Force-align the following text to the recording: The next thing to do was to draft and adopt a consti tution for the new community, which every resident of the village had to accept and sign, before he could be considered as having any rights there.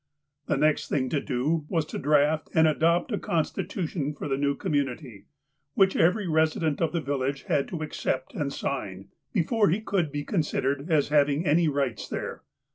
The 0.47 0.57
next 0.57 0.89
thing 0.89 1.09
to 1.09 1.19
do 1.21 1.65
was 1.69 1.85
to 1.85 1.99
draft 1.99 2.49
and 2.55 2.67
adopt 2.67 3.11
a 3.11 3.19
consti 3.19 3.67
tution 3.67 4.17
for 4.17 4.27
the 4.27 4.35
new 4.35 4.55
community, 4.55 5.25
which 5.75 5.95
every 5.95 6.27
resident 6.27 6.81
of 6.81 6.91
the 6.91 7.01
village 7.01 7.43
had 7.43 7.67
to 7.67 7.83
accept 7.83 8.33
and 8.33 8.51
sign, 8.51 9.09
before 9.31 9.69
he 9.69 9.79
could 9.79 10.11
be 10.11 10.23
considered 10.23 10.89
as 10.89 11.09
having 11.09 11.45
any 11.45 11.67
rights 11.67 12.09
there. 12.09 12.41